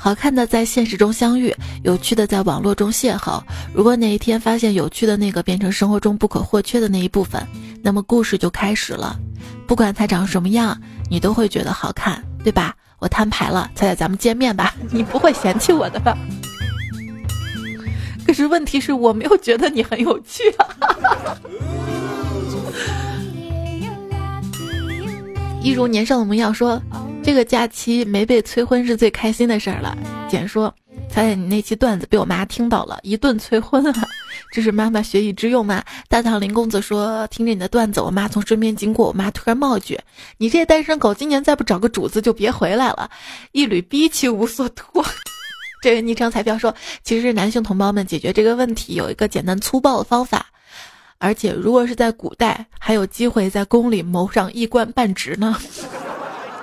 [0.00, 3.42] 好看的在现实中相遇，有趣的在网络中邂逅。
[3.74, 7.44] 如果哪一天发现有趣的那个变成生活中不可或缺的那一部分，
[7.82, 9.18] 那么故事就开始了。
[9.66, 10.80] 不管他长什么样，
[11.10, 12.76] 你都会觉得好看，对吧？
[13.00, 16.16] 我摊牌了，彩彩，咱们见面吧， 你不会嫌弃我的吧？
[18.24, 20.66] 可是问题是我没有觉得你很有趣啊！
[25.60, 26.80] 一如年少的模样说，
[27.22, 29.96] 这个假期没被催婚是最开心的事儿了。
[30.30, 30.74] 简说，
[31.10, 34.08] 猜猜你那期段子被我妈听到了，一顿催婚啊！
[34.50, 35.84] 这是妈妈学以致用吗？
[36.08, 39.98] 大唐林公子说，听着你的段子，我妈从身边经过，我妈突然冒一句
[40.38, 43.10] ：“你这单身狗，今年再不找个主子就别回来了。”
[43.52, 45.04] 一缕逼气无所托。
[45.82, 50.46] 这位昵称彩票说：“其实男性同胞们解决这个问题有一个简单粗暴的方法，
[51.18, 55.54] 而且如果是在古代，还有机会在宫里谋上一官半职呢。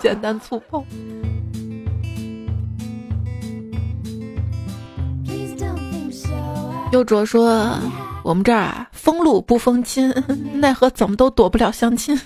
[0.01, 0.83] 简单粗暴。”
[6.91, 7.77] 又卓说
[8.23, 10.13] ：“我们这儿啊，封路不封亲，
[10.53, 12.17] 奈何怎么都躲不了相亲。”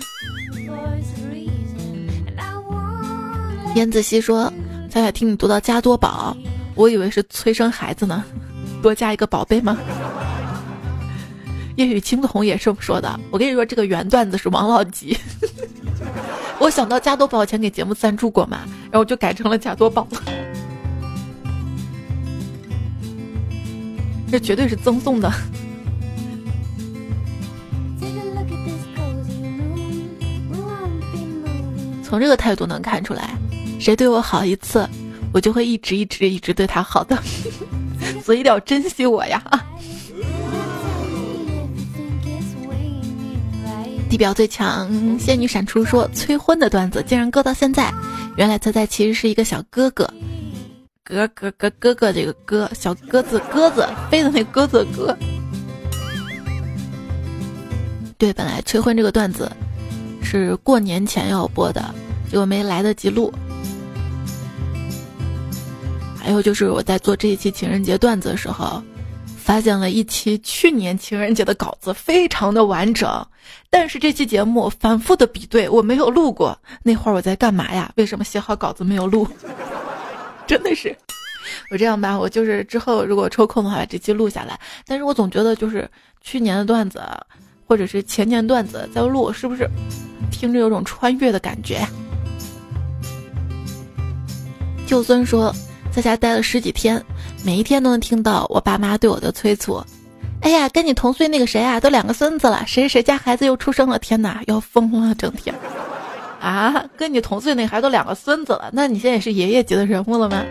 [3.75, 4.51] 燕子熙说
[4.89, 6.35] ：“彩彩听你读到加多宝。”
[6.75, 8.23] 我以为是催生孩子呢，
[8.81, 9.77] 多加一个宝贝吗？
[11.75, 13.19] 夜雨青红也这么说的。
[13.31, 15.17] 我跟你说，这个原段子是王老吉。
[16.59, 18.59] 我想到加多宝以前给节目赞助过嘛，
[18.91, 20.07] 然后就改成了加多宝。
[24.31, 25.31] 这绝对是赠送的。
[32.03, 33.35] 从这个态度能看出来，
[33.79, 34.87] 谁对我好一次。
[35.31, 37.15] 我就会一直一直一直对他好的，
[38.25, 39.41] 所以一定要珍惜我呀！
[44.09, 47.93] 地表最强仙女闪出说催婚的段子竟然搁到现在，
[48.35, 50.11] 原来他在其实是一个小哥哥，
[51.03, 55.15] 哥哥哥哥哥这个哥小鸽子鸽子飞的那鸽子鸽。
[58.17, 59.49] 对，本来催婚这个段子
[60.23, 61.93] 是过年前要播的，
[62.29, 63.31] 结果没来得及录。
[66.17, 68.83] 还有就是我在做这一期情人节段子的时候，
[69.39, 73.25] 发现了一期去年情人节的稿子，非常的完整。
[73.69, 76.59] 但是这期节目反复的比对，我没有录过。
[76.83, 77.91] 那会儿我在干嘛呀？
[77.95, 79.27] 为什么写好稿子没有录？
[80.45, 80.95] 真的是，
[81.71, 84.59] 我这样吧，我就是之后如果抽空的话，把这期录下来。
[84.85, 85.89] 但是我总觉得就是
[86.21, 87.01] 去年的段子，
[87.65, 89.67] 或者是前年段子在录，是不是
[90.29, 91.87] 听着有种穿越的感觉？
[94.85, 95.53] 舅孙说。
[95.91, 97.03] 在家待了十几天，
[97.43, 99.83] 每一天都能听到我爸妈对我的催促。
[100.41, 105.53] 哎呀，跟你同岁那个谁啊，都两个孙子了，谁谁家孩子又出生了，天哪，要疯了，整天。
[106.39, 110.45] 啊，跟你同岁那孩都两个孙子了，那你现在也是爷爷级的人物了吗？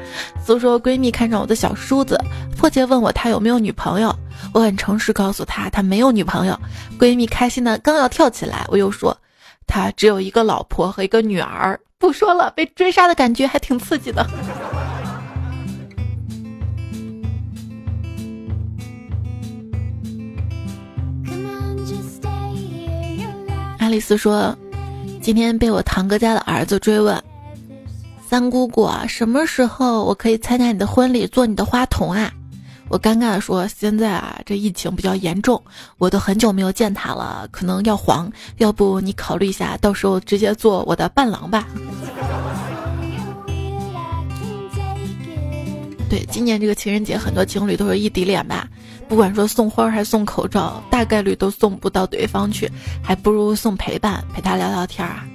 [0.47, 2.21] 都说闺蜜看上我的小叔子，
[2.59, 4.15] 迫切问我他有没有女朋友，
[4.53, 6.59] 我很诚实告诉他他没有女朋友。
[6.99, 9.17] 闺蜜开心的刚要跳起来，我又说
[9.67, 11.81] 他只有一个老婆和一个女儿。
[11.99, 14.27] 不说了，被追杀的感觉还挺刺激的。
[23.79, 24.57] 爱丽丝说
[25.23, 27.23] ：“今天被我堂哥家的儿子追问，
[28.29, 32.33] 三姑姑啊，什么时候我可以参加你的婚礼，做你的花童啊？”
[32.91, 35.63] 我尴尬的说：“现在啊，这疫情比较严重，
[35.99, 38.31] 我都很久没有见他了，可能要黄。
[38.57, 41.69] 要不你考虑一下，到时候直接做我的伴郎吧。”
[46.11, 48.67] 对，今年这个情人节，很多情侣都是异地恋吧？
[49.09, 52.71] 不管说送花还是送口罩，大概率都送不到对方去，
[53.03, 55.27] 还不如送陪伴，陪他聊聊天啊。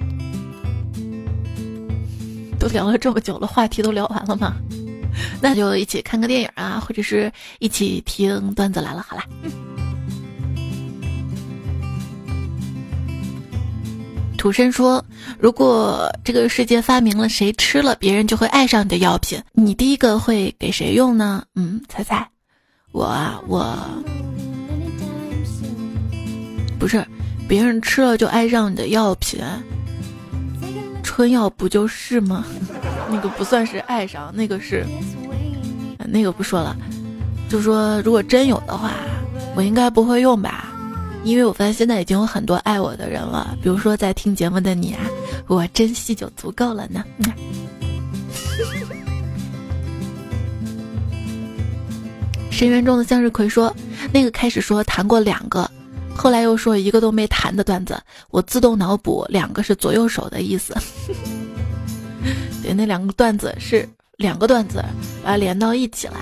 [2.58, 4.54] 都聊了这么久了，话题都聊完了吗？
[5.40, 9.04] 那就一起看个电影啊，或者是一起听段子来了。
[9.06, 9.24] 好啦，
[14.38, 15.04] 土生说
[15.38, 22.26] ：“如果这个世界发明了谁吃了别人就会爱上你的药品，你第一个会给谁用呢？”嗯，猜猜，
[22.94, 23.76] 我啊，我
[26.78, 27.04] 不是
[27.48, 29.40] 别人吃了就爱上你的药品，
[31.02, 32.44] 春药不就是吗？
[33.10, 34.86] 那个不算是爱上，那个是，
[36.06, 36.76] 那个不说了。
[37.48, 38.92] 就说如果真有的话，
[39.56, 40.72] 我应该不会用吧，
[41.24, 43.58] 因为我发现现在已经有很多爱我的人了。
[43.60, 45.00] 比如说在听节目的你啊，
[45.48, 47.04] 我珍惜就足够了呢。
[52.54, 53.74] 深渊中的向日葵说，
[54.12, 55.68] 那个开始说谈过两个，
[56.14, 58.00] 后来又说一个都没谈的段子，
[58.30, 60.72] 我自动脑补两个是左右手的意思。
[62.62, 63.88] 对，那两个段子是
[64.18, 64.76] 两个段子，
[65.24, 66.14] 把它连到一起了。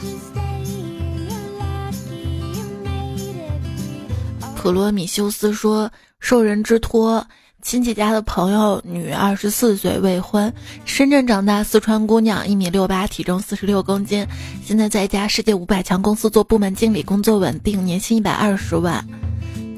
[4.56, 7.24] 普罗米修斯说：“受人之托，
[7.62, 10.52] 亲戚家的朋友女，二十四岁，未婚，
[10.84, 14.26] 深圳长大，四川姑娘，一米六八，体重四十六公斤，
[14.64, 19.02] 现在在一家世界五百强公司做部门经理，工作稳定，年薪一百二十万。”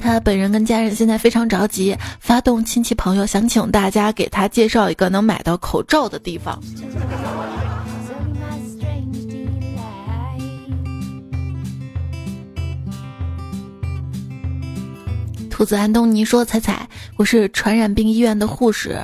[0.01, 6.61] 她本人跟家人现在非常着急，发动亲戚朋友，想请大家给她介绍一个能买到口罩的地方。
[15.65, 18.99] 子安东尼说：“彩彩，我是传染病医院的护士，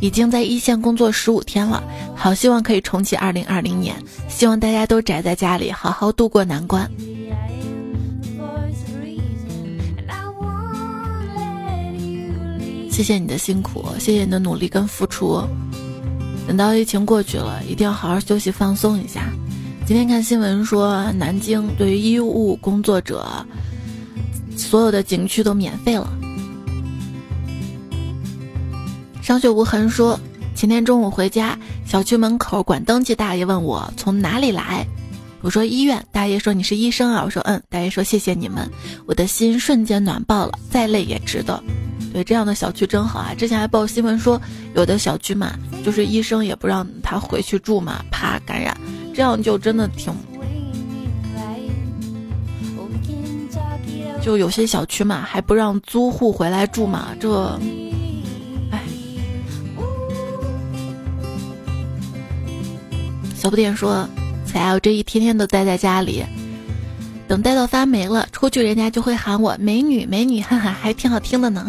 [0.00, 1.82] 已经在一线工作十五天了，
[2.16, 3.94] 好希望可以重启二零二零年，
[4.28, 6.90] 希望大家都宅在家里，好好度过难关。”
[12.90, 15.42] 谢谢你的辛苦，谢谢你的努力跟付出。
[16.46, 19.22] 等到疫情过去了，一定要好好休息放松一下。
[19.86, 23.26] 今天看新闻说，南京对于医务工作者，
[24.60, 26.08] 所有的景区都免费了。
[29.22, 30.18] 伤血无痕说，
[30.54, 34.86] 前天中午回家，小区门口管登记大爷问我从哪里来，
[35.40, 36.04] 我说医院。
[36.10, 37.62] 大爷说你是医生啊，我说嗯。
[37.68, 38.68] 大爷说谢谢你们，
[39.06, 41.62] 我的心瞬间暖爆了，再累也值得。
[42.12, 43.32] 对这样的小区真好啊！
[43.38, 44.40] 之前还报新闻说，
[44.74, 48.76] 有的小区嘛，就是医生也不让他回去住嘛，怕感染，
[49.14, 50.12] 这样就真的挺……
[54.22, 57.58] 就有些小区嘛，还不让租户回来住嘛，这……
[58.70, 58.80] 哎，
[63.34, 64.06] 小不点说，
[64.44, 66.22] 才我这一天天都待在家里，
[67.26, 71.66] 等待到发霉了，出去人家就会喊我美女美女，哈哈，还挺好听的呢。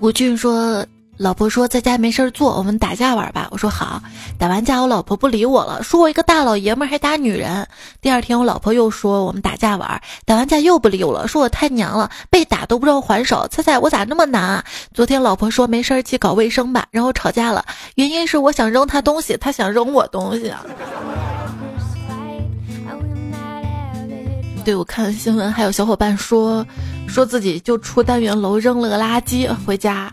[0.00, 0.86] 吴俊说
[1.22, 4.02] ：“老婆说在家没事儿做，我们打架玩吧。”我说：“好。”
[4.36, 7.64] 打完架，我老婆不理我了，说我一个大老爷们儿还打女人。
[8.00, 13.46] 第二天，我老婆又说我们打架玩，打完架又不理我了，说我太娘了，被打都不知道还手。
[13.48, 14.64] 猜猜我咋那么难啊？
[14.92, 17.64] 昨天老婆说没事儿去搞卫生吧，然后吵架了，
[17.94, 20.66] 原因是我想扔她东西，她想扔我东西啊。
[24.64, 26.66] 对，我看新闻，还有小伙伴说，
[27.06, 30.12] 说自己就出单元楼扔了个垃圾回家，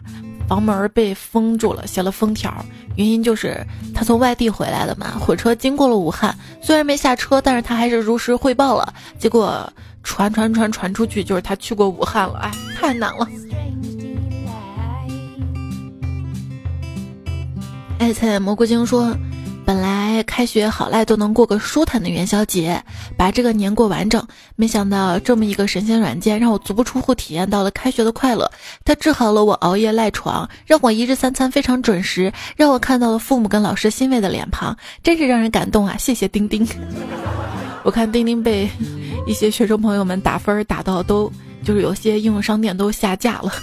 [0.50, 2.52] 房门被封住了，写了封条，
[2.96, 9.72] 原因就是他从外地回来的嘛，火车经过了武汉，虽然没下车，但是他还是如实汇报了，结果
[10.02, 13.28] 传传传传出去，就是他去过武汉了，哎，太难了。
[18.00, 19.16] 爱菜蘑菇精说。
[19.70, 22.84] 本来开学好赖都能过个舒坦的元宵节，
[23.16, 24.28] 把这个年过完整。
[24.56, 28.52] 没想到这么一个神仙软件，让我足不出户体验到了开学的快乐。
[28.84, 35.96] 它治好了我熬夜赖床，让我一日三餐非常准时，让我看到了父母跟老师欣慰的脸庞，真是让人感动啊！
[36.00, 36.68] 谢谢钉钉。
[37.86, 38.68] 我看钉钉被
[39.28, 41.32] 一些学生朋友们打分打到都，
[41.64, 43.54] 就是有些应用商店都下架了。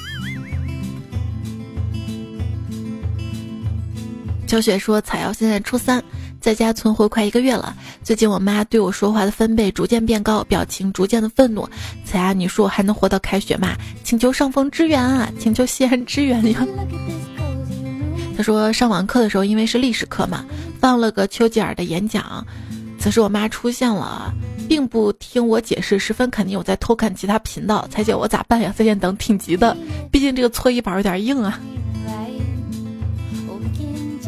[4.47, 6.03] 小雪说：“彩瑶现在初三，
[6.40, 7.74] 在家存活快一个月了。
[8.03, 11.68] 最近我妈对我说话的分贝逐渐变高，表情逐渐的愤怒。
[12.05, 13.76] 彩啊，你说我还能活到开学吗？
[14.05, 15.28] 请求上峰支援啊！
[15.38, 16.64] 请求西安支援呀！
[18.36, 20.44] 他说上网课的时候，因为是历史课嘛，
[20.80, 22.47] 放了个丘吉尔的演讲。
[23.01, 24.32] 此时我妈出现了，
[24.68, 27.86] 并不听我解释，十分肯定我在偷看其他频道。
[27.90, 28.72] 彩姐，我咋办呀？
[28.76, 29.76] 再见等挺急的，
[30.11, 31.59] 毕竟这个搓衣板有点硬啊。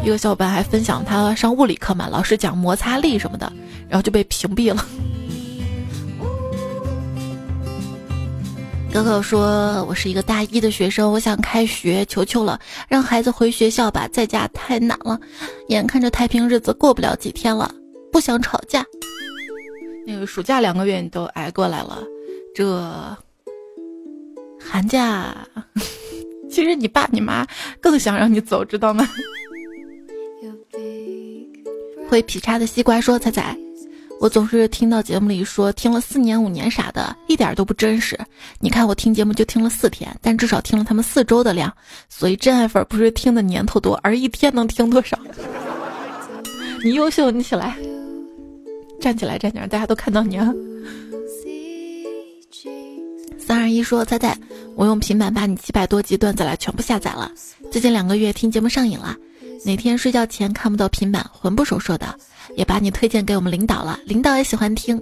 [0.03, 3.53] 一个小伙伴还分享他上物理课嘛，老师讲摩擦力什么的，
[3.89, 4.85] 然后就被屏蔽了。
[8.91, 15.21] 哥哥说：“我是一个大一的学生，我想开学，求求了，让孩子回学校吧，在家太难了。
[15.69, 17.71] 眼看着太平日子过不了几天了，
[18.11, 18.85] 不想吵架。
[20.07, 22.03] 那个暑假两个月你都挨过来了，
[22.55, 23.17] 这
[24.59, 25.37] 寒假，
[26.51, 27.47] 其实你爸你妈
[27.83, 29.07] 更想让你走，知道吗？”
[32.09, 33.57] 会劈叉的西瓜说：“彩彩。”
[34.21, 38.19] 我总是听到节目里说听了四年五年啥的，一点都不真实。
[38.59, 41.73] 你看我听节目就听了四天，但至少听了他们四周的量，
[42.09, 45.17] 所以真爱粉不是听的年头多，而一天能听多少。
[46.83, 47.77] 你优秀，你起来，
[49.01, 50.53] 站起来，站起来，大家都看到你了。
[53.39, 54.37] 三二一说彩彩，
[54.75, 57.31] 我用平板把你七百多集段子来全部下载了，
[57.71, 59.17] 最近两个月听节目上瘾了，
[59.69, 62.19] 哪天睡觉前看不到平板，魂不守舍的。
[62.57, 64.99] 也把你推荐给我们领导了，领导也喜欢听。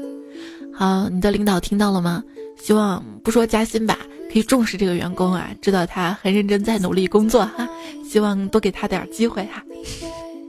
[0.76, 2.22] 好，你的领导听到了吗？
[2.62, 3.98] 希望不说加薪吧，
[4.30, 7.66] 可以重视这个员工啊，知道他很认真在努力工作哈。
[8.06, 9.64] 希望多给他点机会哈。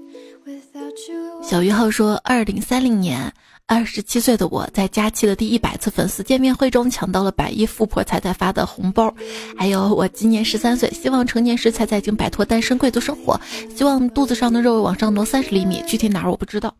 [1.41, 3.33] 小于号说，二零三零年。
[3.69, 9.13] 二十七岁的我在佳期的第一百次粉丝见面会中抢到了百亿富婆彩彩发的红包，
[9.57, 13.37] 还有我今年十三岁，希望成年时彩彩已经摆脱单身贵族生活，
[13.75, 16.73] 希望肚子上的肉往上挪三十厘米，具体哪儿我不知道。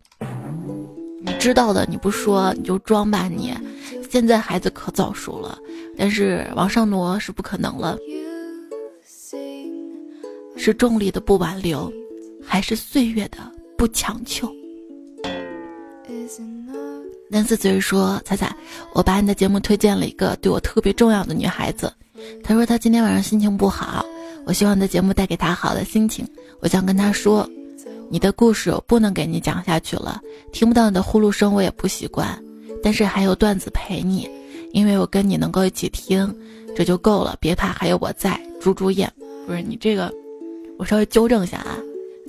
[1.22, 3.54] 你知道的你不说你就装吧你。
[4.10, 5.60] 现在孩子可早熟了，
[5.98, 7.98] 但是往上挪是不可能了。
[10.56, 11.92] 是重力的不挽留，
[12.42, 13.40] 还是岁月的
[13.78, 14.50] 不强求？
[17.30, 18.56] 南思嘴说：“彩彩，
[18.94, 21.92] 我把你的节目推荐了一个对我特别重要的女孩子。
[22.42, 24.06] 她说她今天晚上心情不好，
[24.46, 26.26] 我希望你的节目带给她好的心情。
[26.62, 27.48] 我想跟她说，
[28.10, 30.22] 你的故事我不能给你讲下去了，
[30.54, 32.28] 听不到你的呼噜声我也不习惯。
[32.82, 34.30] 但是还有段子陪你，
[34.72, 36.34] 因为我跟你能够一起听，
[36.78, 37.36] 这就够了。
[37.42, 38.40] 别怕，还有我在。
[38.62, 39.12] 猪猪眼，
[39.46, 40.12] 不是你这个，
[40.80, 41.78] 我稍微纠正一下啊。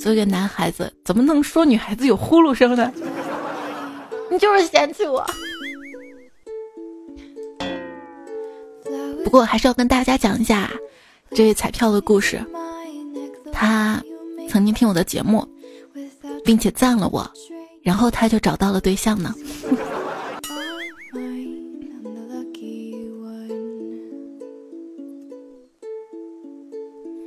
[0.01, 2.93] 作为一个男孩子，怎么能说女孩子有呼噜声呢？”
[4.31, 5.25] 你就是嫌弃我，
[9.25, 10.71] 不过还是要跟大家讲一下
[11.31, 12.41] 这位彩票的故事。
[13.53, 14.03] 他
[14.49, 15.47] 曾经听我的节目，
[16.45, 17.29] 并且赞了我，
[17.83, 19.35] 然后他就找到了对象呢。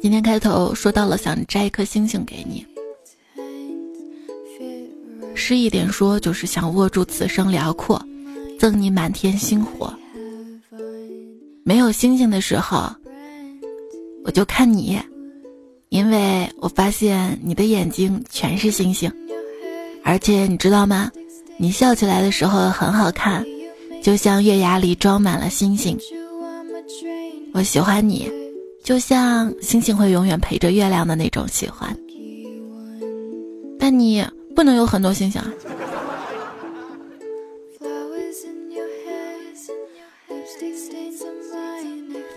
[0.02, 2.66] 今天开头说到了想摘一颗星星给你。
[5.34, 8.02] 诗一点说，就是想握住此生辽阔，
[8.60, 9.94] 赠你满天星火。
[11.64, 12.90] 没有星星的时候，
[14.24, 15.00] 我就看你，
[15.90, 19.12] 因为我发现你的眼睛全是星星，
[20.04, 21.12] 而且你知道吗？
[21.58, 23.46] 你笑起来的时候很好看，
[24.02, 25.98] 就像月牙里装满了星星。
[27.54, 28.32] 我喜欢你，
[28.84, 31.98] 就像星星会永远陪着月亮的那种喜欢。
[33.80, 34.24] 但你。
[34.62, 35.52] 不能有很多星星啊！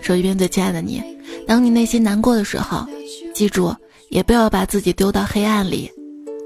[0.01, 1.03] 手机边最亲爱的你，
[1.45, 2.87] 当你内心难过的时候，
[3.31, 3.75] 记住，
[4.09, 5.91] 也不要把自己丢到黑暗里，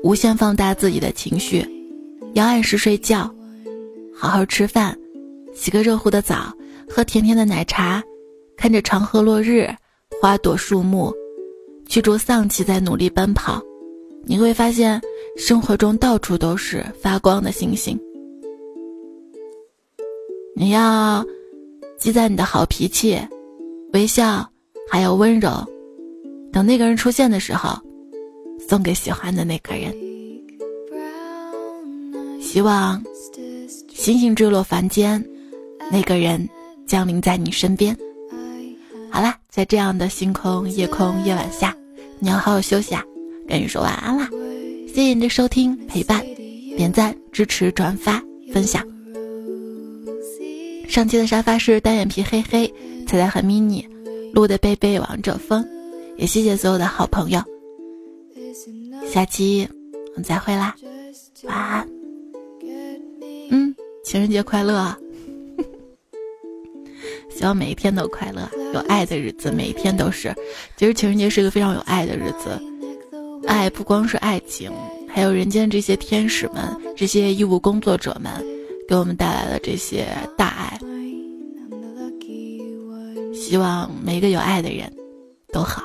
[0.04, 1.66] 无限放大自己的情绪，
[2.34, 3.34] 要按时睡觉，
[4.14, 5.00] 好好吃饭，
[5.56, 6.54] 洗个热乎的澡，
[6.90, 8.04] 喝甜甜的奶茶，
[8.58, 9.74] 看着长河落日，
[10.22, 11.16] 花朵树木，
[11.88, 13.62] 驱逐丧气，在努力奔跑，
[14.26, 15.02] 你会发现。
[15.40, 17.98] 生活中到处都是发光的星星，
[20.54, 21.26] 你要
[21.98, 23.18] 积攒你的好脾气、
[23.94, 24.46] 微笑，
[24.92, 25.50] 还有温柔。
[26.52, 27.80] 等那个人出现的时候，
[28.68, 29.96] 送给喜欢的那个人。
[32.42, 33.02] 希望
[33.88, 35.24] 星星坠落凡间，
[35.90, 36.48] 那个人
[36.86, 37.96] 降临在你身边。
[39.10, 41.74] 好啦，在这样的星空夜空夜晚下，
[42.20, 43.02] 你要好好休息啊！
[43.48, 44.30] 跟你说晚安啦。
[45.00, 46.22] 谢谢你的收听、陪伴、
[46.76, 48.22] 点赞、支持、转发、
[48.52, 48.86] 分享。
[50.90, 52.68] 上期的沙发是单眼皮黑黑，
[53.08, 53.88] 彩彩很 mini，
[54.34, 55.66] 录的贝贝王者风，
[56.18, 57.42] 也谢谢所有的好朋友。
[59.10, 59.66] 下期
[60.10, 60.76] 我们再会啦，
[61.44, 61.88] 晚安。
[63.52, 63.74] 嗯，
[64.04, 64.94] 情人节快乐！
[67.32, 70.36] 希望每一天都快乐，有爱的日子，每一天都是。
[70.76, 72.62] 其实情人节是一个非常有爱的日子，
[73.48, 74.72] 爱不光是爱情，
[75.08, 78.32] 还有人间这些天使们，这些医务工作者们
[78.88, 80.80] 给我们带来的这些大爱。
[83.34, 84.92] 希望每一个有爱的人
[85.52, 85.82] 都好。